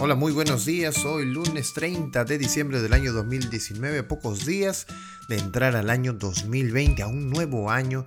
[0.00, 1.04] Hola, muy buenos días.
[1.04, 4.86] Hoy lunes 30 de diciembre del año 2019, pocos días
[5.28, 8.06] de entrar al año 2020, a un nuevo año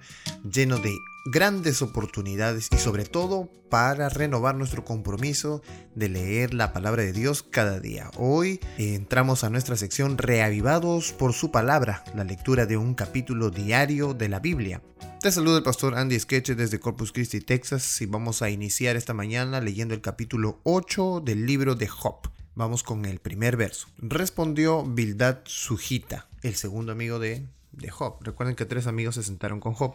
[0.49, 5.61] lleno de grandes oportunidades y sobre todo para renovar nuestro compromiso
[5.93, 8.09] de leer la palabra de Dios cada día.
[8.15, 14.13] Hoy entramos a nuestra sección Reavivados por su palabra, la lectura de un capítulo diario
[14.13, 14.81] de la Biblia.
[15.21, 19.13] Te saluda el pastor Andy Skeche desde Corpus Christi, Texas, y vamos a iniciar esta
[19.13, 22.31] mañana leyendo el capítulo 8 del libro de Job.
[22.55, 23.87] Vamos con el primer verso.
[23.99, 28.17] Respondió Bildad Sujita, el segundo amigo de, de Job.
[28.21, 29.93] Recuerden que tres amigos se sentaron con Job.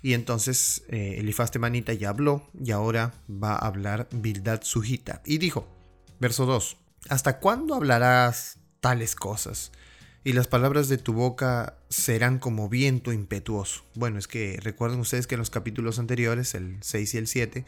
[0.00, 5.20] Y entonces eh, Elifaz Temanita ya habló y ahora va a hablar Bildad Sujita.
[5.26, 5.68] Y dijo,
[6.20, 6.78] verso 2,
[7.10, 9.72] ¿hasta cuándo hablarás tales cosas?
[10.24, 13.84] Y las palabras de tu boca serán como viento impetuoso.
[13.94, 17.64] Bueno, es que recuerden ustedes que en los capítulos anteriores, el 6 y el 7,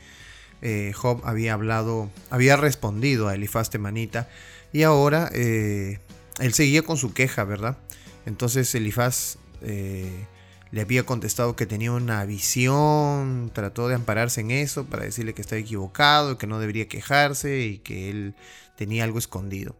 [0.63, 4.29] eh, Job había hablado, había respondido a Elifaz Temanita
[4.73, 5.99] y ahora eh,
[6.41, 7.77] él seguía con su queja, ¿verdad?
[8.25, 10.25] Entonces Elifaz eh,
[10.71, 15.43] le había contestado que tenía una visión, trató de ampararse en eso para decirle que
[15.43, 18.35] estaba equivocado, que no debería quejarse y que él
[18.77, 19.77] tenía algo escondido.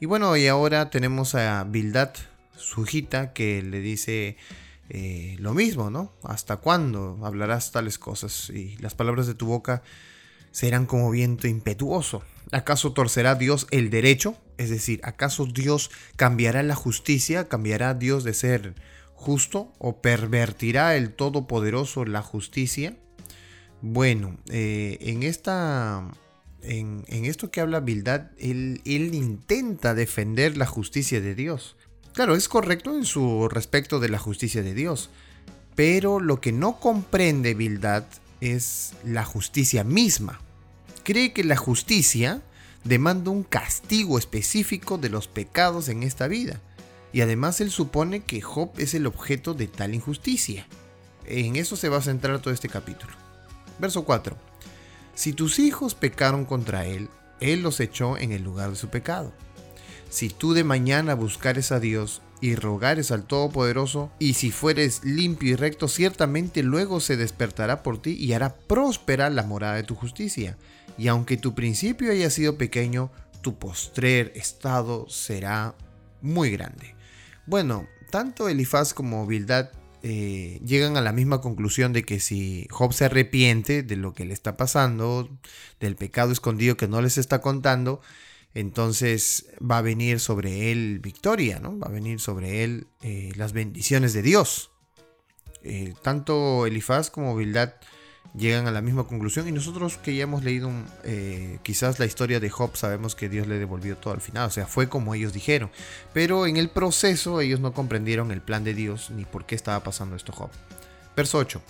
[0.00, 2.10] Y bueno, y ahora tenemos a Bildad,
[2.56, 4.36] su hijita, que le dice
[4.88, 6.12] eh, lo mismo, ¿no?
[6.22, 8.50] ¿Hasta cuándo hablarás tales cosas?
[8.50, 9.82] Y las palabras de tu boca
[10.50, 12.22] serán como viento impetuoso.
[12.52, 14.36] ¿Acaso torcerá Dios el derecho?
[14.56, 17.48] Es decir, ¿acaso Dios cambiará la justicia?
[17.48, 18.74] ¿Cambiará Dios de ser
[19.14, 19.72] justo?
[19.78, 22.96] ¿O pervertirá el Todopoderoso la justicia?
[23.82, 26.10] Bueno, eh, en esta
[26.62, 31.76] en, esto que habla Bildad, él, él intenta defender la justicia de Dios.
[32.14, 35.10] Claro, es correcto en su respecto de la justicia de Dios,
[35.74, 38.04] pero lo que no comprende Bildad
[38.40, 40.40] es la justicia misma.
[41.04, 42.42] Cree que la justicia
[42.84, 46.60] demanda un castigo específico de los pecados en esta vida,
[47.12, 50.66] y además él supone que Job es el objeto de tal injusticia.
[51.24, 53.12] En eso se va a centrar todo este capítulo.
[53.78, 54.36] Verso 4.
[55.18, 59.32] Si tus hijos pecaron contra él, él los echó en el lugar de su pecado.
[60.10, 65.50] Si tú de mañana buscares a Dios y rogares al Todopoderoso, y si fueres limpio
[65.50, 69.96] y recto, ciertamente luego se despertará por ti y hará próspera la morada de tu
[69.96, 70.56] justicia.
[70.96, 73.10] Y aunque tu principio haya sido pequeño,
[73.42, 75.74] tu postrer estado será
[76.22, 76.94] muy grande.
[77.44, 79.70] Bueno, tanto Elifaz como Bildad
[80.02, 84.24] eh, llegan a la misma conclusión de que si Job se arrepiente de lo que
[84.24, 85.28] le está pasando,
[85.80, 88.00] del pecado escondido que no les está contando,
[88.54, 91.78] entonces va a venir sobre él victoria, ¿no?
[91.78, 94.70] Va a venir sobre él eh, las bendiciones de Dios.
[95.62, 97.74] Eh, tanto Elifaz como Bildad
[98.36, 100.70] llegan a la misma conclusión y nosotros que ya hemos leído
[101.04, 104.50] eh, quizás la historia de Job sabemos que Dios le devolvió todo al final, o
[104.50, 105.70] sea, fue como ellos dijeron,
[106.12, 109.82] pero en el proceso ellos no comprendieron el plan de Dios ni por qué estaba
[109.82, 110.50] pasando esto Job.
[111.16, 111.60] Verso 8.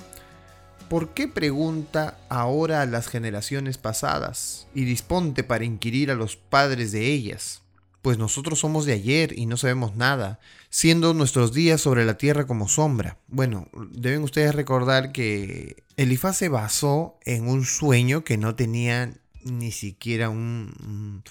[0.89, 6.93] ¿Por qué pregunta ahora a las generaciones pasadas y disponte para inquirir a los padres
[6.93, 7.63] de ellas?
[8.03, 10.39] Pues nosotros somos de ayer y no sabemos nada,
[10.71, 13.19] siendo nuestros días sobre la tierra como sombra.
[13.27, 19.13] Bueno, deben ustedes recordar que Elifaz se basó en un sueño que no tenía
[19.45, 21.23] ni siquiera un,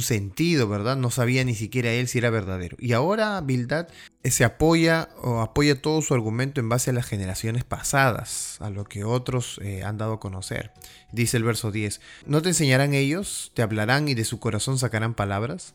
[0.00, 0.96] sentido, ¿verdad?
[0.96, 2.76] No sabía ni siquiera él si era verdadero.
[2.78, 3.88] Y ahora Bildad
[4.24, 8.84] se apoya o apoya todo su argumento en base a las generaciones pasadas, a lo
[8.84, 10.72] que otros eh, han dado a conocer.
[11.12, 13.52] Dice el verso 10, ¿no te enseñarán ellos?
[13.54, 15.74] ¿Te hablarán y de su corazón sacarán palabras?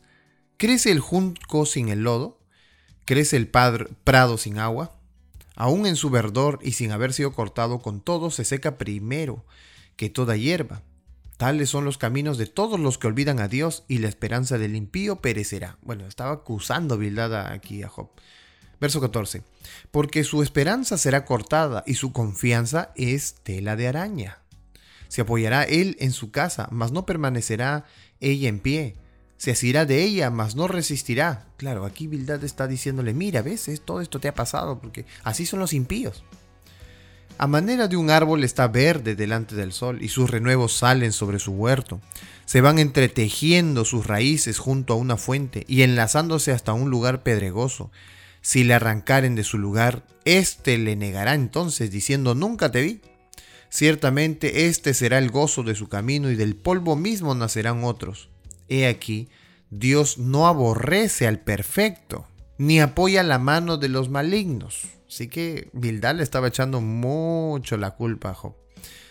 [0.58, 2.40] ¿Crece el junco sin el lodo?
[3.04, 4.92] ¿Crece el prado sin agua?
[5.54, 9.46] Aún en su verdor y sin haber sido cortado con todo, se seca primero
[9.94, 10.82] que toda hierba.
[11.36, 14.74] Tales son los caminos de todos los que olvidan a Dios y la esperanza del
[14.74, 15.78] impío perecerá.
[15.82, 18.10] Bueno, estaba acusando Bildad aquí a Job.
[18.80, 19.44] Verso 14.
[19.92, 24.40] Porque su esperanza será cortada y su confianza es tela de araña.
[25.06, 27.84] Se apoyará él en su casa, mas no permanecerá
[28.18, 28.96] ella en pie
[29.38, 31.46] se asirá de ella, mas no resistirá.
[31.56, 35.60] Claro, aquí Bildad está diciéndole, mira, ves, todo esto te ha pasado, porque así son
[35.60, 36.24] los impíos.
[37.38, 41.38] A manera de un árbol está verde delante del sol, y sus renuevos salen sobre
[41.38, 42.00] su huerto.
[42.46, 47.92] Se van entretejiendo sus raíces junto a una fuente, y enlazándose hasta un lugar pedregoso.
[48.40, 53.00] Si le arrancaren de su lugar, éste le negará entonces, diciendo, nunca te vi.
[53.70, 58.30] Ciertamente este será el gozo de su camino, y del polvo mismo nacerán otros.
[58.68, 59.28] He aquí,
[59.70, 62.26] Dios no aborrece al perfecto,
[62.58, 64.88] ni apoya la mano de los malignos.
[65.08, 68.54] Así que Bildad le estaba echando mucho la culpa a Job.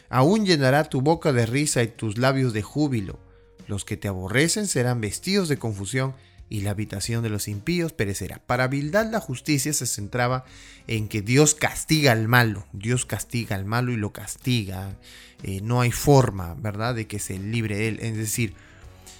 [0.09, 3.19] Aún llenará tu boca de risa y tus labios de júbilo.
[3.67, 6.13] Los que te aborrecen serán vestidos de confusión
[6.49, 8.41] y la habitación de los impíos perecerá.
[8.45, 10.45] Para Bildad la justicia se centraba
[10.87, 14.97] en que Dios castiga al malo, Dios castiga al malo y lo castiga.
[15.43, 17.99] Eh, no hay forma, ¿verdad?, de que se libre de él.
[18.01, 18.53] Es decir,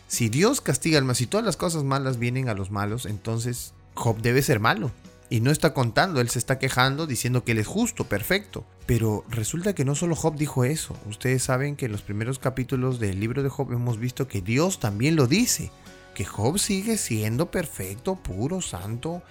[0.07, 3.74] si Dios castiga al malo, si todas las cosas malas vienen a los malos, entonces
[3.94, 4.92] Job debe ser malo.
[5.30, 8.65] Y no está contando, él se está quejando diciendo que él es justo, perfecto.
[8.86, 10.95] Pero resulta que no solo Job dijo eso.
[11.06, 14.80] Ustedes saben que en los primeros capítulos del libro de Job hemos visto que Dios
[14.80, 15.69] también lo dice
[16.18, 19.21] que Job sigue siendo perfecto, puro, santo,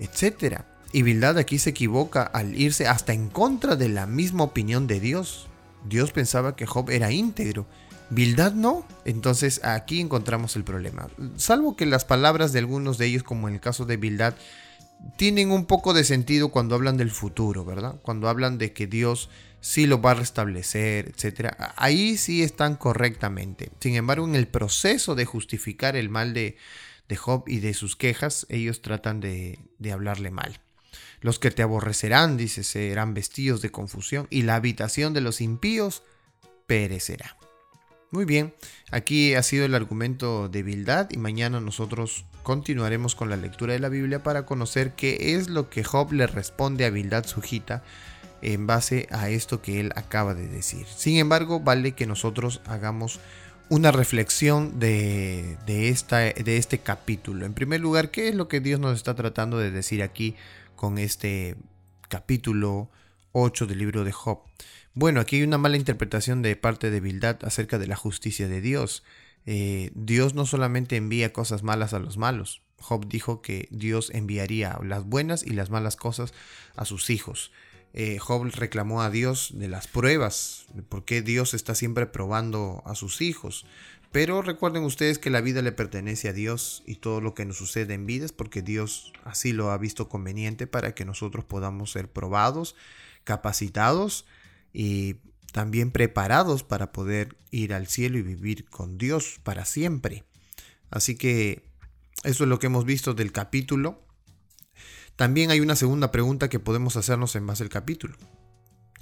[0.00, 0.62] etc.
[0.92, 4.98] Y Bildad aquí se equivoca al irse hasta en contra de la misma opinión de
[4.98, 5.46] Dios.
[5.88, 7.68] Dios pensaba que Job era íntegro.
[8.12, 8.86] Bildad no.
[9.04, 11.08] Entonces aquí encontramos el problema.
[11.36, 14.34] Salvo que las palabras de algunos de ellos, como en el caso de Bildad,
[15.16, 17.96] tienen un poco de sentido cuando hablan del futuro, ¿verdad?
[18.02, 19.30] Cuando hablan de que Dios
[19.60, 21.54] si lo va a restablecer, etc.
[21.76, 23.70] Ahí sí están correctamente.
[23.80, 26.56] Sin embargo, en el proceso de justificar el mal de,
[27.08, 30.60] de Job y de sus quejas, ellos tratan de, de hablarle mal.
[31.20, 36.02] Los que te aborrecerán, dice, serán vestidos de confusión y la habitación de los impíos
[36.66, 37.36] perecerá.
[38.12, 38.52] Muy bien,
[38.90, 43.78] aquí ha sido el argumento de Bildad y mañana nosotros continuaremos con la lectura de
[43.78, 47.82] la Biblia para conocer qué es lo que Job le responde a Bildad Sujita
[48.42, 50.86] en base a esto que él acaba de decir.
[50.94, 53.18] Sin embargo, vale que nosotros hagamos
[53.70, 57.46] una reflexión de, esta, de este capítulo.
[57.46, 60.36] En primer lugar, ¿qué es lo que Dios nos está tratando de decir aquí
[60.76, 61.56] con este
[62.10, 62.90] capítulo
[63.32, 64.40] 8 del libro de Job?
[64.94, 68.60] Bueno, aquí hay una mala interpretación de parte de Bildad acerca de la justicia de
[68.60, 69.02] Dios.
[69.46, 72.62] Eh, Dios no solamente envía cosas malas a los malos.
[72.78, 76.34] Job dijo que Dios enviaría las buenas y las malas cosas
[76.76, 77.52] a sus hijos.
[77.94, 82.82] Eh, Job reclamó a Dios de las pruebas, de por qué Dios está siempre probando
[82.86, 83.66] a sus hijos.
[84.12, 87.56] Pero recuerden ustedes que la vida le pertenece a Dios y todo lo que nos
[87.56, 91.92] sucede en vida es porque Dios así lo ha visto conveniente para que nosotros podamos
[91.92, 92.76] ser probados,
[93.24, 94.26] capacitados
[94.72, 95.16] y
[95.52, 100.24] también preparados para poder ir al cielo y vivir con Dios para siempre.
[100.90, 101.62] Así que
[102.24, 104.02] eso es lo que hemos visto del capítulo.
[105.16, 108.16] También hay una segunda pregunta que podemos hacernos en base al capítulo.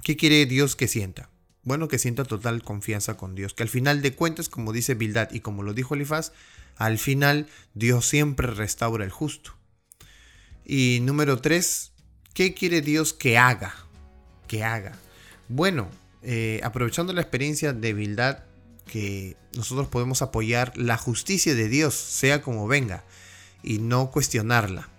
[0.03, 1.29] ¿Qué quiere Dios que sienta?
[1.63, 5.29] Bueno, que sienta total confianza con Dios, que al final de cuentas, como dice Bildad
[5.31, 6.33] y como lo dijo Elifaz,
[6.75, 9.53] al final Dios siempre restaura el justo.
[10.65, 11.91] Y número tres,
[12.33, 13.75] ¿qué quiere Dios que haga?
[14.51, 14.97] Que haga.
[15.47, 15.87] Bueno,
[16.23, 18.39] eh, aprovechando la experiencia de Bildad,
[18.85, 23.05] que nosotros podemos apoyar la justicia de Dios, sea como venga,
[23.63, 24.89] y no cuestionarla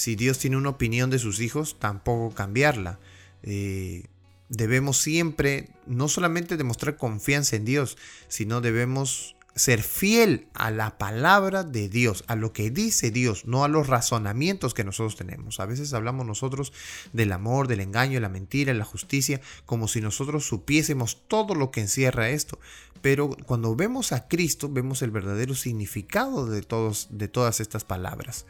[0.00, 2.98] si Dios tiene una opinión de sus hijos, tampoco cambiarla.
[3.42, 4.04] Eh,
[4.48, 11.64] debemos siempre no solamente demostrar confianza en Dios, sino debemos ser fiel a la palabra
[11.64, 15.60] de Dios, a lo que dice Dios, no a los razonamientos que nosotros tenemos.
[15.60, 16.72] A veces hablamos nosotros
[17.12, 21.80] del amor, del engaño, la mentira, la justicia, como si nosotros supiésemos todo lo que
[21.80, 22.58] encierra esto.
[23.02, 28.46] Pero cuando vemos a Cristo, vemos el verdadero significado de, todos, de todas estas palabras.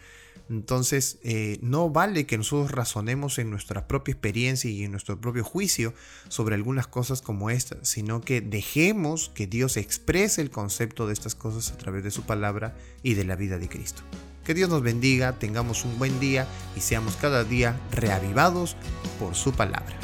[0.51, 5.45] Entonces, eh, no vale que nosotros razonemos en nuestra propia experiencia y en nuestro propio
[5.45, 5.95] juicio
[6.29, 11.35] sobre algunas cosas como estas, sino que dejemos que Dios exprese el concepto de estas
[11.35, 14.03] cosas a través de su palabra y de la vida de Cristo.
[14.45, 18.77] Que Dios nos bendiga, tengamos un buen día y seamos cada día reavivados
[19.19, 19.97] por su palabra.